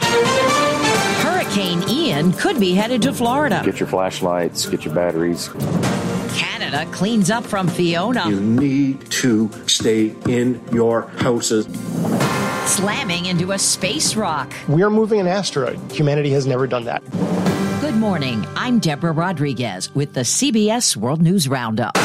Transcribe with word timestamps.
Hurricane 0.00 1.88
Ian 1.88 2.32
could 2.32 2.60
be 2.60 2.74
headed 2.74 3.02
to 3.02 3.12
Florida. 3.12 3.62
Get 3.64 3.80
your 3.80 3.88
flashlights, 3.88 4.66
get 4.66 4.84
your 4.84 4.94
batteries. 4.94 5.48
Canada 6.34 6.86
cleans 6.92 7.30
up 7.30 7.44
from 7.44 7.68
Fiona. 7.68 8.28
You 8.28 8.40
need 8.40 9.10
to 9.10 9.50
stay 9.66 10.14
in 10.28 10.60
your 10.72 11.02
houses. 11.18 11.66
Slamming 12.66 13.26
into 13.26 13.52
a 13.52 13.58
space 13.58 14.14
rock. 14.14 14.52
We 14.68 14.82
are 14.82 14.90
moving 14.90 15.20
an 15.20 15.26
asteroid. 15.26 15.78
Humanity 15.90 16.30
has 16.30 16.46
never 16.46 16.66
done 16.66 16.84
that. 16.84 17.02
Good 17.80 17.94
morning. 17.94 18.46
I'm 18.54 18.78
Deborah 18.78 19.12
Rodriguez 19.12 19.94
with 19.94 20.12
the 20.12 20.20
CBS 20.20 20.96
World 20.96 21.22
News 21.22 21.48
Roundup. 21.48 21.96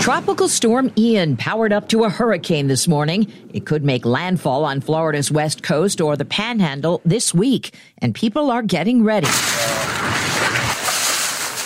Tropical 0.00 0.48
storm 0.48 0.90
Ian 0.96 1.36
powered 1.36 1.74
up 1.74 1.90
to 1.90 2.04
a 2.04 2.08
hurricane 2.08 2.68
this 2.68 2.88
morning. 2.88 3.30
It 3.52 3.66
could 3.66 3.84
make 3.84 4.06
landfall 4.06 4.64
on 4.64 4.80
Florida's 4.80 5.30
west 5.30 5.62
coast 5.62 6.00
or 6.00 6.16
the 6.16 6.24
panhandle 6.24 7.02
this 7.04 7.34
week, 7.34 7.74
and 7.98 8.14
people 8.14 8.50
are 8.50 8.62
getting 8.62 9.04
ready. 9.04 9.28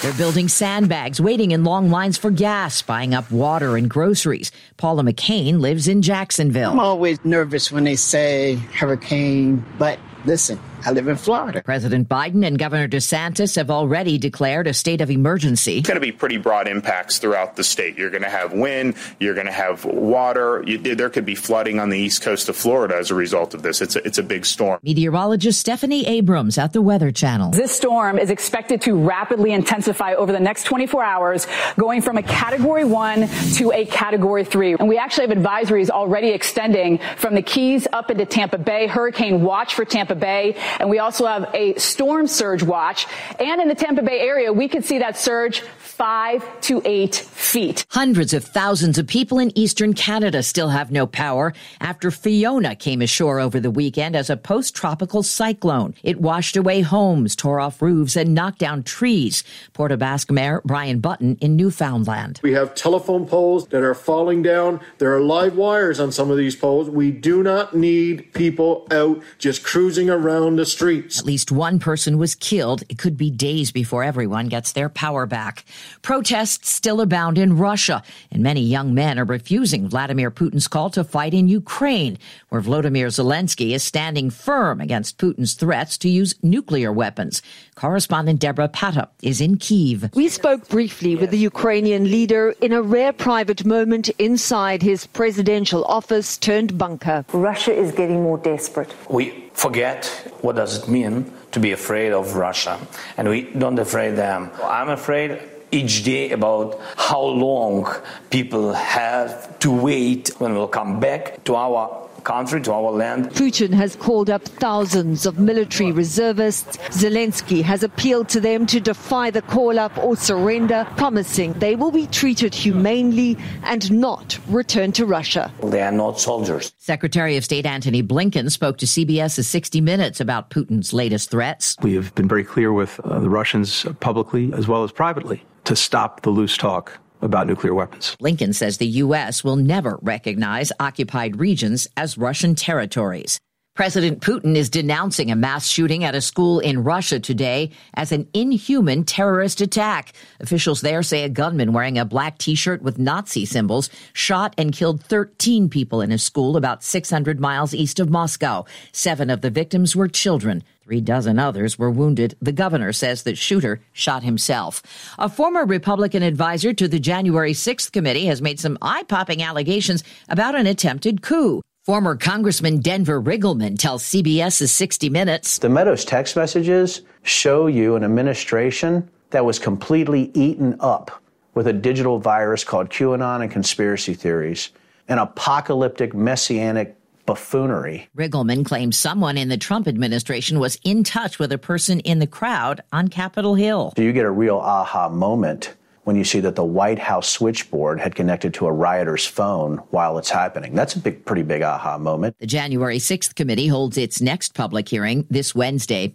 They're 0.03 0.19
building 0.19 0.49
sandbags, 0.49 1.21
waiting 1.21 1.53
in 1.53 1.63
long 1.63 1.91
lines 1.91 2.19
for 2.19 2.33
gas, 2.33 2.83
buying 2.83 3.15
up 3.15 3.31
water 3.31 3.77
and 3.77 3.89
groceries. 3.89 4.51
Paula 4.79 5.05
McCain 5.05 5.61
lives 5.61 5.87
in 5.87 6.03
Jacksonville. 6.03 6.73
I'm 6.73 6.81
always 6.81 7.25
nervous 7.25 7.71
when 7.71 7.85
they 7.85 7.97
say 7.97 8.57
hurricane, 8.57 9.65
but 9.79 10.01
listen, 10.25 10.59
I 10.87 10.91
live 10.91 11.09
in 11.09 11.17
Florida. 11.17 11.63
President 11.63 12.09
Biden 12.09 12.47
and 12.47 12.59
Governor 12.59 12.89
DeSantis 12.89 13.57
have 13.57 13.71
already 13.71 14.19
declared 14.19 14.67
a 14.67 14.75
state 14.75 15.01
of 15.01 15.11
emergency. 15.11 15.79
It's 15.79 15.89
going 15.89 15.97
to 15.97 16.01
be 16.01 16.13
pretty 16.13 16.37
broad 16.37 16.69
impacts 16.69 17.19
throughout 17.19 17.57
the 17.57 17.65
state. 17.65 17.97
You're 17.97 18.11
going 18.11 18.23
to 18.23 18.31
have 18.31 18.53
wind, 18.53 18.97
you're 19.19 19.35
going 19.35 19.47
to 19.47 19.53
have 19.53 19.85
water. 19.85 20.63
You, 20.67 20.79
there 20.79 21.11
could 21.11 21.25
be 21.25 21.35
flooding 21.35 21.79
on 21.79 21.89
the 21.89 21.99
east 21.99 22.23
coast 22.23 22.49
of 22.49 22.57
Florida 22.57 22.97
as 22.97 23.11
a 23.11 23.15
result 23.15 23.55
of 23.55 23.63
this. 23.63 23.81
It's 23.81 23.97
a, 23.97 24.07
it's 24.07 24.19
a 24.19 24.23
big 24.23 24.45
storm. 24.45 24.79
Meteorologist 24.83 25.59
Stephanie 25.59 26.07
Abrams 26.07 26.59
at 26.59 26.73
the 26.73 26.83
Weather 26.83 27.11
Channel. 27.11 27.51
This 27.53 27.73
storm 27.73 28.19
is 28.19 28.31
expected 28.31 28.83
to 28.83 28.95
rapidly 28.95 29.53
intensify 29.53 30.15
over 30.15 30.33
the 30.33 30.41
next 30.41 30.65
24 30.65 31.03
hours, 31.03 31.47
going 31.79 32.03
from 32.03 32.19
a 32.19 32.23
category 32.23 32.85
one 32.85 33.29
to 33.55 33.73
a 33.73 33.87
category 33.87 34.45
three. 34.45 34.75
And 34.75 34.89
we 34.89 34.99
actually 34.99 35.29
have 35.29 35.39
advisories 35.39 35.91
already 35.91 36.29
extending 36.29 36.99
from 37.17 37.35
the 37.35 37.43
Keys 37.43 37.87
up 37.93 38.11
into 38.11 38.27
Tampa 38.27 38.59
Bay, 38.59 38.87
hurricane 38.87 39.43
watch 39.43 39.75
for 39.75 39.85
Tampa 39.85 40.14
Bay 40.15 40.57
and 40.81 40.91
we 40.91 40.99
also 40.99 41.27
have 41.27 41.51
a 41.55 41.75
storm 41.75 42.27
surge 42.27 42.63
watch. 42.63 43.07
And 43.39 43.61
in 43.61 43.69
the 43.69 43.75
Tampa 43.75 44.03
Bay 44.03 44.21
area, 44.21 44.53
we 44.53 44.69
could 44.69 44.85
see 44.85 44.99
that 44.99 45.17
surge 45.17 45.61
five 45.61 46.45
to 46.63 46.83
eight 46.85 47.15
feet. 47.15 47.87
Hundreds 47.91 48.35
of 48.35 48.45
thousands 48.45 48.99
of 48.99 49.07
people 49.07 49.39
in 49.39 49.57
eastern 49.57 49.95
Canada 49.95 50.43
still 50.43 50.69
have 50.69 50.91
no 50.91 51.07
power 51.07 51.53
after 51.81 52.11
Fiona 52.11 52.75
came 52.75 53.01
ashore 53.01 53.39
over 53.39 53.61
the 53.61 53.71
weekend 53.71 54.17
as 54.17 54.29
a 54.29 54.37
post-tropical 54.37 55.23
cyclone. 55.23 55.95
It 56.03 56.21
washed 56.21 56.57
away 56.57 56.81
homes, 56.81 57.37
tore 57.37 57.61
off 57.61 57.81
roofs, 57.81 58.17
and 58.17 58.35
knocked 58.35 58.59
down 58.59 58.83
trees. 58.83 59.45
Port 59.73 59.93
aux 59.93 59.97
Basques 59.97 60.33
Mayor 60.33 60.61
Brian 60.65 60.99
Button 60.99 61.37
in 61.41 61.55
Newfoundland. 61.57 62.41
We 62.43 62.53
have 62.53 62.75
telephone 62.75 63.27
poles 63.27 63.69
that 63.69 63.83
are 63.83 63.95
falling 63.95 64.43
down. 64.43 64.81
There 64.99 65.15
are 65.15 65.21
live 65.21 65.57
wires 65.57 66.01
on 66.01 66.11
some 66.11 66.31
of 66.31 66.37
these 66.37 66.57
poles. 66.57 66.91
We 66.91 67.11
do 67.13 67.43
not 67.43 67.75
need 67.75 68.33
people 68.35 68.87
out 68.91 69.23
just 69.39 69.63
cruising 69.63 70.04
around 70.11 70.57
the 70.57 70.67
streets. 70.67 71.19
At 71.19 71.27
least 71.27 71.53
one 71.53 71.79
person 71.79 72.19
was 72.19 72.35
killed. 72.35 72.83
It 72.89 72.99
could 72.99 73.17
be 73.17 73.31
days 73.31 73.73
before 73.73 74.05
everyone 74.05 74.49
gets 74.49 74.73
their 74.73 74.89
power 74.89 75.27
back. 75.27 75.65
Protests 76.03 76.71
still 76.71 77.01
abound 77.01 77.39
in 77.39 77.57
Russia, 77.57 78.03
and 78.31 78.43
many 78.43 78.61
young 78.61 78.95
men 78.95 79.19
are 79.19 79.25
refusing 79.25 79.89
Vladimir 79.89 80.31
Putin's 80.31 80.69
call 80.69 80.91
to 80.91 81.05
fight 81.05 81.35
in 81.35 81.49
Ukraine, 81.49 82.19
where 82.49 82.61
Vladimir 82.61 83.09
Zelensky 83.09 83.75
is 83.75 83.83
standing 83.83 84.31
firm 84.31 84.81
against 84.81 85.19
Putin's 85.19 85.55
threats 85.55 85.99
to 85.99 86.09
use 86.09 86.35
nuclear 86.43 86.93
weapons. 86.93 87.43
Correspondent 87.75 88.41
Debora 88.41 88.73
Patta 88.73 89.09
is 89.23 89.41
in 89.41 89.57
Kiev. 89.57 90.11
We 90.15 90.29
spoke 90.29 90.69
briefly 90.69 91.17
with 91.17 91.31
the 91.31 91.39
Ukrainian 91.39 92.11
leader 92.11 92.55
in 92.61 92.73
a 92.73 92.83
rare 92.83 93.13
private 93.13 93.65
moment 93.65 94.09
inside 94.19 94.83
his 94.83 95.07
presidential 95.07 95.85
office 95.85 96.39
turned 96.39 96.79
bunker. 96.79 97.25
Russia 97.33 97.73
is 97.73 97.93
getting 97.93 98.23
more 98.23 98.39
desperate. 98.39 98.95
We 99.09 99.44
forget 99.55 100.07
what 100.43 100.57
does 100.57 100.83
it 100.83 100.89
mean 100.89 101.33
to 101.53 101.61
be 101.61 101.73
afraid 101.73 102.13
of 102.13 102.37
Russia, 102.37 102.79
and 103.17 103.29
we 103.29 103.43
don't 103.43 103.79
afraid 103.79 104.17
them. 104.17 104.51
I'm 104.63 104.91
afraid 104.91 105.41
each 105.71 106.05
day 106.05 106.31
about 106.31 106.79
how 106.97 107.23
long 107.23 107.89
people 108.31 108.73
have 108.75 109.59
to 109.61 109.71
wait 109.73 110.29
when 110.39 110.55
we'll 110.55 110.69
come 110.69 111.01
back 111.01 111.43
to 111.45 111.57
our 111.57 112.09
country, 112.25 112.61
to 112.63 112.73
our 112.73 112.91
land. 112.91 113.31
Putin 113.31 113.73
has 113.73 113.97
called 113.97 114.31
up 114.31 114.43
thousands 114.43 115.27
of 115.27 115.39
military 115.39 115.93
reservists. 115.93 116.77
Zelensky 116.89 117.63
has 117.63 117.83
appealed 117.83 118.29
to 118.31 118.41
them 118.41 118.67
to 118.67 118.81
defy 118.81 119.31
the 119.31 119.43
call 119.43 119.79
up 119.79 119.97
or 119.99 120.17
surrender, 120.17 120.87
promising 120.97 121.53
they 121.55 121.77
will 121.77 121.91
be 121.91 122.07
treated 122.09 122.55
humanely 122.55 123.37
and 123.65 123.91
not 123.93 124.39
return 124.49 124.93
to 124.93 125.07
Russia. 125.07 125.53
They 125.63 125.83
are 125.83 125.93
not 125.93 126.21
soldiers. 126.21 126.73
Secretary 126.79 127.37
of 127.37 127.45
State 127.45 127.67
Antony 127.67 128.03
Blinken 128.03 128.51
spoke 128.51 128.79
to 128.79 128.87
CBS's 128.87 129.49
60 129.49 129.81
Minutes 129.81 130.21
about 130.21 130.51
Putin's 130.51 130.93
latest 130.93 131.31
threats. 131.31 131.77
We 131.83 131.95
have 131.95 132.15
been 132.15 132.29
very 132.29 132.45
clear 132.45 132.73
with 132.73 133.01
uh, 133.01 133.21
the 133.21 133.29
Russians 133.29 133.87
publicly 134.01 134.53
as 134.55 134.67
well 134.67 134.85
as 134.85 134.93
privately 134.93 135.45
to 135.65 135.77
stop 135.77 136.23
the 136.23 136.31
loose 136.31 136.57
talk 136.57 136.99
about 137.23 137.47
nuclear 137.47 137.75
weapons. 137.75 138.17
Blinken 138.21 138.55
says 138.55 138.79
the 138.79 138.87
U.S. 138.87 139.43
will 139.43 139.57
never 139.57 139.99
recognize 140.03 140.73
occupied 140.81 141.39
regions 141.39 141.89
as 141.97 142.19
Russian 142.19 142.55
territories. 142.55 143.41
President 143.75 144.21
Putin 144.21 144.55
is 144.55 144.71
denouncing 144.71 145.33
a 145.33 145.35
mass 145.35 145.67
shooting 145.67 146.05
at 146.05 146.15
a 146.15 146.21
school 146.21 146.61
in 146.61 146.85
Russia 146.85 147.19
today 147.19 147.73
as 147.95 148.13
an 148.13 148.29
inhuman 148.33 149.03
terrorist 149.03 149.61
attack. 149.61 150.13
Officials 150.39 150.81
there 150.81 151.03
say 151.03 151.25
a 151.25 151.29
gunman 151.29 151.73
wearing 151.73 151.99
a 151.99 152.05
black 152.05 152.39
t-shirt 152.39 152.83
with 152.83 153.01
Nazi 153.01 153.45
symbols 153.45 153.91
shot 154.13 154.55
and 154.57 154.73
killed 154.73 155.03
13 155.03 155.69
people 155.69 156.03
in 156.03 156.13
a 156.13 156.19
school 156.19 156.57
about 156.57 156.85
600 156.85 157.41
miles 157.41 157.75
east 157.75 157.99
of 157.99 158.11
Moscow. 158.11 158.65
Seven 158.93 159.29
of 159.29 159.41
the 159.41 159.51
victims 159.51 159.97
were 159.97 160.07
children. 160.07 160.63
Three 160.85 161.01
dozen 161.01 161.39
others 161.39 161.79
were 161.79 161.91
wounded. 161.91 162.37
The 162.43 162.53
governor 162.53 162.93
says 162.93 163.23
the 163.23 163.35
shooter 163.35 163.81
shot 163.95 164.23
himself. 164.23 164.83
A 165.19 165.31
former 165.31 165.65
Republican 165.65 166.23
advisor 166.23 166.75
to 166.75 166.87
the 166.87 167.01
January 167.01 167.55
6th 167.55 167.91
committee 167.91 168.27
has 168.27 168.43
made 168.43 168.61
some 168.61 168.77
eye-popping 168.83 169.43
allegations 169.43 170.05
about 170.29 170.55
an 170.55 170.67
attempted 170.67 171.23
coup. 171.23 171.63
Former 171.87 172.17
Congressman 172.17 172.81
Denver 172.81 173.19
Riggleman 173.19 173.79
tells 173.79 174.03
CBS's 174.05 174.73
60 174.73 175.09
Minutes. 175.09 175.57
The 175.57 175.71
Meadows 175.71 176.05
text 176.05 176.37
messages 176.37 177.01
show 177.23 177.67
you 177.67 177.97
an 177.97 178.05
administration 178.05 179.09
that 179.31 179.47
was 179.47 179.59
completely 179.59 180.31
eaten 180.35 180.77
up 180.81 181.23
with 181.55 181.67
a 181.67 181.73
digital 181.73 182.19
virus 182.19 182.63
called 182.63 182.91
QAnon 182.91 183.41
and 183.41 183.51
conspiracy 183.51 184.13
theories, 184.13 184.69
an 185.09 185.17
apocalyptic 185.17 186.13
messianic 186.13 186.95
buffoonery. 187.27 188.09
Riggleman 188.17 188.65
claims 188.65 188.97
someone 188.97 189.37
in 189.37 189.49
the 189.49 189.57
Trump 189.57 189.89
administration 189.89 190.59
was 190.59 190.79
in 190.85 191.05
touch 191.05 191.39
with 191.39 191.53
a 191.53 191.59
person 191.59 192.01
in 192.01 192.19
the 192.19 192.27
crowd 192.27 192.83
on 192.93 193.09
Capitol 193.09 193.55
Hill. 193.55 193.93
So 193.97 194.03
you 194.03 194.13
get 194.13 194.25
a 194.25 194.31
real 194.31 194.57
aha 194.57 195.09
moment 195.09 195.75
when 196.05 196.17
you 196.17 196.25
see 196.25 196.41
that 196.41 196.55
the 196.55 196.65
White 196.65 196.99
House 196.99 197.29
switchboard 197.29 198.01
had 198.01 198.15
connected 198.15 198.55
to 198.55 198.67
a 198.67 198.73
rioter's 198.73 199.27
phone 199.27 199.79
while 199.91 200.19
it's 200.19 200.31
happening. 200.31 200.75
That's 200.75 200.95
a 200.95 200.99
big, 200.99 201.25
pretty 201.25 201.43
big 201.43 201.63
aha 201.63 201.99
moment. 201.99 202.37
The 202.39 202.47
January 202.47 202.99
6th 202.99 203.35
committee 203.35 203.69
holds 203.69 203.97
its 203.97 204.21
next 204.21 204.55
public 204.55 204.89
hearing 204.89 205.27
this 205.31 205.55
Wednesday. 205.55 206.15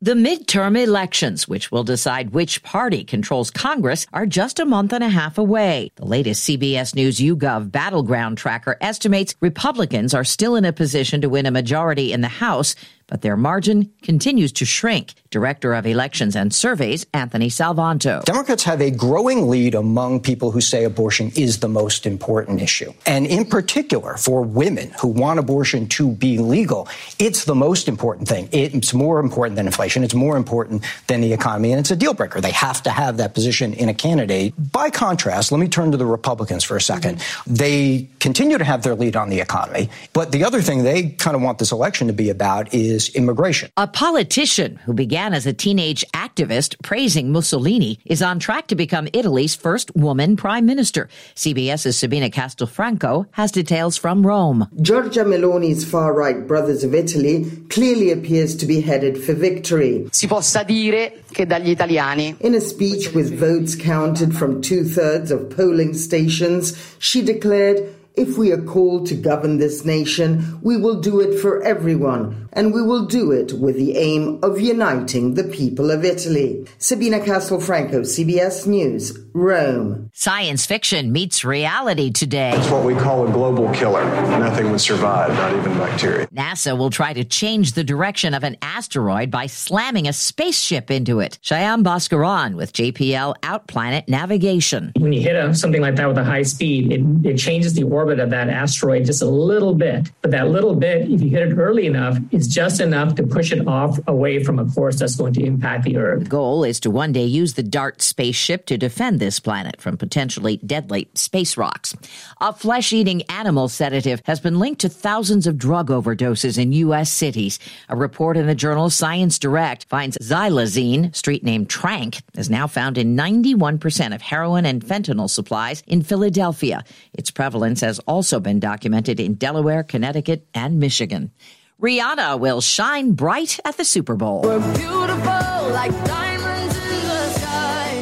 The 0.00 0.14
midterm 0.14 0.80
elections, 0.80 1.48
which 1.48 1.72
will 1.72 1.82
decide 1.82 2.30
which 2.30 2.62
party 2.62 3.02
controls 3.02 3.50
Congress, 3.50 4.06
are 4.12 4.26
just 4.26 4.60
a 4.60 4.64
month 4.64 4.92
and 4.92 5.02
a 5.02 5.08
half 5.08 5.38
away. 5.38 5.90
The 5.96 6.04
latest 6.04 6.48
CBS 6.48 6.94
News 6.94 7.18
YouGov 7.18 7.72
battleground 7.72 8.38
tracker 8.38 8.76
estimates 8.80 9.34
Republicans 9.40 10.14
are 10.14 10.22
still 10.22 10.54
in 10.54 10.64
a 10.64 10.72
position 10.72 11.20
to 11.22 11.28
win 11.28 11.46
a 11.46 11.50
majority 11.50 12.12
in 12.12 12.20
the 12.20 12.28
House, 12.28 12.76
but 13.08 13.22
their 13.22 13.36
margin 13.36 13.90
continues 14.02 14.52
to 14.52 14.64
shrink. 14.64 15.14
Director 15.30 15.74
of 15.74 15.86
Elections 15.86 16.34
and 16.36 16.54
Surveys, 16.54 17.06
Anthony 17.12 17.48
Salvanto. 17.48 18.24
Democrats 18.24 18.64
have 18.64 18.80
a 18.80 18.90
growing 18.90 19.48
lead 19.48 19.74
among 19.74 20.20
people 20.20 20.50
who 20.50 20.60
say 20.60 20.84
abortion 20.84 21.30
is 21.36 21.60
the 21.60 21.68
most 21.68 22.06
important 22.06 22.62
issue. 22.62 22.92
And 23.04 23.26
in 23.26 23.44
particular, 23.44 24.16
for 24.16 24.42
women 24.42 24.90
who 25.00 25.08
want 25.08 25.38
abortion 25.38 25.86
to 25.88 26.10
be 26.12 26.38
legal, 26.38 26.88
it's 27.18 27.44
the 27.44 27.54
most 27.54 27.88
important 27.88 28.28
thing. 28.28 28.48
It's 28.52 28.94
more 28.94 29.20
important 29.20 29.56
than 29.56 29.66
inflation. 29.66 30.02
It's 30.02 30.14
more 30.14 30.36
important 30.36 30.84
than 31.08 31.20
the 31.20 31.32
economy. 31.32 31.72
And 31.72 31.80
it's 31.80 31.90
a 31.90 31.96
deal 31.96 32.14
breaker. 32.14 32.40
They 32.40 32.52
have 32.52 32.82
to 32.84 32.90
have 32.90 33.18
that 33.18 33.34
position 33.34 33.74
in 33.74 33.88
a 33.88 33.94
candidate. 33.94 34.54
By 34.72 34.90
contrast, 34.90 35.52
let 35.52 35.58
me 35.58 35.68
turn 35.68 35.90
to 35.92 35.98
the 35.98 36.06
Republicans 36.06 36.64
for 36.64 36.76
a 36.76 36.80
2nd 36.80 37.16
mm-hmm. 37.16 37.54
They 37.54 38.08
continue 38.20 38.58
to 38.58 38.64
have 38.64 38.82
their 38.82 38.94
lead 38.94 39.16
on 39.16 39.28
the 39.28 39.40
economy. 39.40 39.90
But 40.12 40.32
the 40.32 40.44
other 40.44 40.62
thing 40.62 40.84
they 40.84 41.10
kind 41.10 41.34
of 41.34 41.42
want 41.42 41.58
this 41.58 41.72
election 41.72 42.06
to 42.06 42.12
be 42.12 42.30
about 42.30 42.72
is 42.72 42.97
immigration. 43.14 43.70
A 43.76 43.86
politician 43.86 44.76
who 44.84 44.92
began 44.92 45.32
as 45.34 45.46
a 45.46 45.52
teenage 45.52 46.04
activist 46.12 46.74
praising 46.82 47.30
Mussolini 47.30 47.98
is 48.04 48.22
on 48.22 48.38
track 48.38 48.66
to 48.68 48.74
become 48.74 49.08
Italy's 49.12 49.54
first 49.54 49.94
woman 49.94 50.36
prime 50.36 50.66
minister. 50.66 51.08
CBS's 51.34 51.96
Sabina 51.96 52.30
Castelfranco 52.30 53.26
has 53.32 53.52
details 53.52 53.96
from 53.96 54.26
Rome. 54.26 54.66
Giorgia 54.80 55.24
Meloni's 55.24 55.84
far 55.84 56.12
right 56.12 56.46
Brothers 56.46 56.82
of 56.82 56.94
Italy 56.94 57.44
clearly 57.68 58.10
appears 58.10 58.56
to 58.56 58.66
be 58.66 58.80
headed 58.80 59.22
for 59.22 59.34
victory. 59.34 60.08
Si 60.12 60.26
possa 60.26 60.64
dire 60.64 61.12
che 61.30 61.46
dagli 61.46 61.70
italiani. 61.70 62.36
In 62.40 62.54
a 62.54 62.60
speech 62.60 63.12
with 63.14 63.38
votes 63.38 63.76
counted 63.76 64.34
from 64.34 64.60
two 64.60 64.84
thirds 64.84 65.30
of 65.30 65.50
polling 65.50 65.94
stations, 65.94 66.74
she 66.98 67.22
declared 67.22 67.97
if 68.18 68.36
we 68.36 68.50
are 68.50 68.60
called 68.60 69.06
to 69.06 69.14
govern 69.14 69.58
this 69.58 69.84
nation, 69.84 70.58
we 70.60 70.76
will 70.76 71.00
do 71.00 71.20
it 71.20 71.38
for 71.38 71.62
everyone, 71.62 72.48
and 72.52 72.74
we 72.74 72.82
will 72.82 73.06
do 73.06 73.30
it 73.30 73.52
with 73.52 73.76
the 73.76 73.96
aim 73.96 74.40
of 74.42 74.60
uniting 74.60 75.34
the 75.34 75.44
people 75.44 75.92
of 75.92 76.04
Italy. 76.04 76.66
Sabina 76.78 77.20
Castelfranco, 77.20 78.00
CBS 78.00 78.66
News, 78.66 79.16
Rome. 79.34 80.10
Science 80.14 80.66
fiction 80.66 81.12
meets 81.12 81.44
reality 81.44 82.10
today. 82.10 82.50
It's 82.54 82.70
what 82.70 82.84
we 82.84 82.94
call 82.94 83.28
a 83.28 83.30
global 83.30 83.72
killer. 83.72 84.04
Nothing 84.40 84.72
would 84.72 84.80
survive, 84.80 85.30
not 85.34 85.54
even 85.54 85.78
bacteria. 85.78 86.26
NASA 86.28 86.76
will 86.76 86.90
try 86.90 87.12
to 87.12 87.22
change 87.22 87.72
the 87.72 87.84
direction 87.84 88.34
of 88.34 88.42
an 88.42 88.56
asteroid 88.62 89.30
by 89.30 89.46
slamming 89.46 90.08
a 90.08 90.12
spaceship 90.12 90.90
into 90.90 91.20
it. 91.20 91.38
Shyam 91.42 91.84
Bhaskaran 91.84 92.56
with 92.56 92.72
JPL 92.72 93.36
Outer 93.44 93.64
Planet 93.68 94.08
Navigation. 94.08 94.92
When 94.96 95.12
you 95.12 95.20
hit 95.20 95.36
a, 95.36 95.54
something 95.54 95.82
like 95.82 95.94
that 95.96 96.08
with 96.08 96.18
a 96.18 96.24
high 96.24 96.42
speed, 96.42 96.92
it, 96.92 97.00
it 97.24 97.38
changes 97.38 97.74
the 97.74 97.84
orbit 97.84 98.07
of 98.16 98.30
that 98.30 98.48
asteroid 98.48 99.04
just 99.04 99.22
a 99.22 99.26
little 99.26 99.74
bit. 99.74 100.10
But 100.22 100.30
that 100.32 100.48
little 100.48 100.74
bit, 100.74 101.10
if 101.10 101.20
you 101.20 101.30
hit 101.30 101.48
it 101.48 101.54
early 101.56 101.86
enough, 101.86 102.18
is 102.30 102.48
just 102.48 102.80
enough 102.80 103.14
to 103.16 103.22
push 103.22 103.52
it 103.52 103.66
off 103.66 103.98
away 104.06 104.42
from 104.42 104.58
a 104.58 104.64
course 104.64 104.98
that's 104.98 105.16
going 105.16 105.34
to 105.34 105.44
impact 105.44 105.84
the 105.84 105.96
Earth. 105.96 106.24
The 106.24 106.30
goal 106.30 106.64
is 106.64 106.80
to 106.80 106.90
one 106.90 107.12
day 107.12 107.24
use 107.24 107.54
the 107.54 107.62
DART 107.62 108.02
spaceship 108.02 108.66
to 108.66 108.78
defend 108.78 109.20
this 109.20 109.40
planet 109.40 109.80
from 109.80 109.96
potentially 109.96 110.56
deadly 110.58 111.08
space 111.14 111.56
rocks. 111.56 111.94
A 112.40 112.52
flesh 112.52 112.92
eating 112.92 113.22
animal 113.28 113.68
sedative 113.68 114.22
has 114.24 114.40
been 114.40 114.58
linked 114.58 114.80
to 114.80 114.88
thousands 114.88 115.46
of 115.46 115.58
drug 115.58 115.88
overdoses 115.88 116.58
in 116.58 116.72
U.S. 116.72 117.10
cities. 117.10 117.58
A 117.88 117.96
report 117.96 118.36
in 118.36 118.46
the 118.46 118.54
journal 118.54 118.90
Science 118.90 119.38
Direct 119.38 119.84
finds 119.86 120.18
xylazine, 120.18 121.14
street 121.14 121.44
name 121.44 121.66
Tranq, 121.66 122.22
is 122.36 122.50
now 122.50 122.66
found 122.66 122.98
in 122.98 123.16
91% 123.16 124.14
of 124.14 124.22
heroin 124.22 124.66
and 124.66 124.84
fentanyl 124.84 125.28
supplies 125.28 125.82
in 125.86 126.02
Philadelphia. 126.02 126.84
Its 127.14 127.30
prevalence 127.30 127.82
has 127.98 128.04
also 128.06 128.40
been 128.40 128.60
documented 128.60 129.18
in 129.20 129.34
Delaware, 129.34 129.82
Connecticut, 129.82 130.46
and 130.54 130.78
Michigan. 130.78 131.32
Rihanna 131.80 132.38
will 132.38 132.60
shine 132.60 133.12
bright 133.12 133.58
at 133.64 133.76
the 133.76 133.84
Super 133.84 134.16
Bowl. 134.16 134.48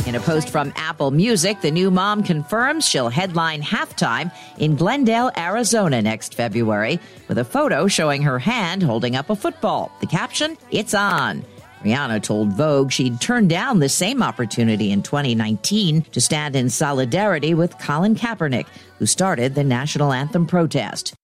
In 0.06 0.14
a 0.14 0.20
post 0.20 0.50
from 0.50 0.72
Apple 0.76 1.10
Music, 1.10 1.60
the 1.62 1.70
new 1.70 1.90
mom 1.90 2.22
confirms 2.22 2.87
she'll 2.87 3.08
headline 3.08 3.60
halftime 3.60 4.32
in 4.58 4.76
Glendale, 4.76 5.31
Arizona 5.37 6.00
next 6.00 6.34
February 6.34 7.00
with 7.28 7.38
a 7.38 7.44
photo 7.44 7.88
showing 7.88 8.22
her 8.22 8.38
hand 8.38 8.82
holding 8.82 9.16
up 9.16 9.31
a 9.31 9.37
football. 9.37 9.90
The 10.00 10.06
caption, 10.06 10.56
It's 10.70 10.94
on. 10.94 11.44
Rihanna 11.84 12.23
told 12.23 12.52
Vogue 12.52 12.90
she'd 12.90 13.20
turned 13.20 13.50
down 13.50 13.78
the 13.78 13.88
same 13.88 14.23
opportunity 14.23 14.90
in 14.90 15.02
2019 15.02 16.02
to 16.02 16.20
stand 16.20 16.56
in 16.56 16.70
solidarity 16.70 17.55
with 17.55 17.78
Colin 17.78 18.14
Kaepernick, 18.14 18.67
who 18.99 19.06
started 19.06 19.55
the 19.55 19.64
national 19.64 20.12
anthem 20.12 20.46
protest. 20.46 21.14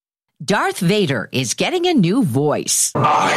Darth 0.43 0.79
Vader 0.79 1.29
is 1.31 1.55
getting 1.55 1.87
a 1.87 1.95
new 1.95 2.25
voice. 2.25 2.91
I 2.97 3.33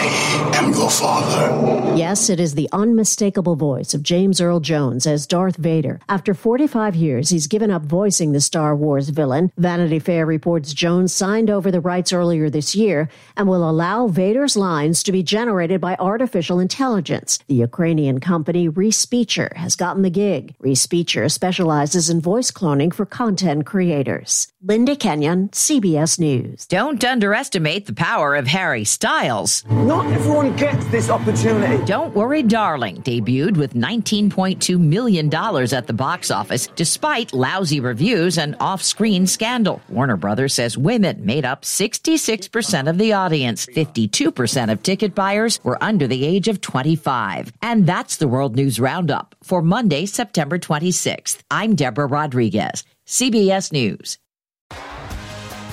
am 0.55 0.73
your 0.73 0.89
father. 0.89 1.95
Yes, 1.95 2.29
it 2.29 2.39
is 2.39 2.55
the 2.55 2.69
unmistakable 2.71 3.55
voice 3.55 3.93
of 3.93 4.01
James 4.01 4.41
Earl 4.41 4.59
Jones 4.59 5.05
as 5.05 5.27
Darth 5.27 5.57
Vader. 5.57 5.99
After 6.09 6.33
45 6.33 6.95
years, 6.95 7.29
he's 7.29 7.47
given 7.47 7.69
up 7.69 7.83
voicing 7.83 8.31
the 8.31 8.41
Star 8.41 8.75
Wars 8.75 9.09
villain. 9.09 9.51
Vanity 9.57 9.99
Fair 9.99 10.25
reports 10.25 10.73
Jones 10.73 11.13
signed 11.13 11.49
over 11.49 11.69
the 11.69 11.79
rights 11.79 12.11
earlier 12.11 12.49
this 12.49 12.73
year 12.73 13.07
and 13.37 13.47
will 13.47 13.69
allow 13.69 14.07
Vader's 14.07 14.57
lines 14.57 15.03
to 15.03 15.11
be 15.11 15.21
generated 15.21 15.79
by 15.79 15.95
artificial 15.99 16.59
intelligence. 16.59 17.37
The 17.47 17.55
Ukrainian 17.55 18.19
company 18.19 18.67
Respeecher 18.67 19.55
has 19.57 19.75
gotten 19.75 20.01
the 20.01 20.09
gig. 20.09 20.55
Respeecher 20.59 21.31
specializes 21.31 22.09
in 22.09 22.19
voice 22.19 22.51
cloning 22.51 22.91
for 22.91 23.05
content 23.05 23.65
creators. 23.65 24.47
Linda 24.67 24.95
Kenyon, 24.95 25.49
CBS 25.49 26.19
News. 26.19 26.65
Don't 26.65 26.94
underestimate 27.03 27.85
the 27.85 27.93
power 27.93 28.35
of 28.35 28.47
Harry 28.47 28.85
Styles. 28.85 29.65
Not 29.65 30.05
everyone 30.13 30.55
gets 30.55 30.85
this 30.85 31.09
opportunity. 31.09 31.83
Don't 31.85 32.15
Worry 32.15 32.43
Darling 32.43 33.01
debuted 33.01 33.57
with 33.57 33.73
$19.2 33.73 34.79
million 34.79 35.33
at 35.33 35.87
the 35.87 35.93
box 35.93 36.31
office 36.31 36.67
despite 36.75 37.33
lousy 37.33 37.79
reviews 37.79 38.37
and 38.37 38.55
off 38.59 38.81
screen 38.83 39.27
scandal. 39.27 39.81
Warner 39.89 40.17
Brothers 40.17 40.53
says 40.53 40.77
women 40.77 41.25
made 41.25 41.45
up 41.45 41.63
66% 41.63 42.89
of 42.89 42.97
the 42.97 43.13
audience. 43.13 43.65
52% 43.65 44.71
of 44.71 44.83
ticket 44.83 45.15
buyers 45.15 45.59
were 45.63 45.83
under 45.83 46.07
the 46.07 46.25
age 46.25 46.47
of 46.47 46.61
25. 46.61 47.51
And 47.61 47.85
that's 47.85 48.17
the 48.17 48.27
World 48.27 48.55
News 48.55 48.79
Roundup 48.79 49.35
for 49.43 49.61
Monday, 49.61 50.05
September 50.05 50.59
26th. 50.59 51.39
I'm 51.49 51.75
Deborah 51.75 52.07
Rodriguez, 52.07 52.83
CBS 53.05 53.71
News. 53.71 54.19